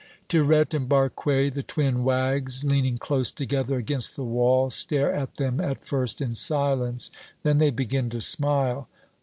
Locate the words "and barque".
0.73-1.25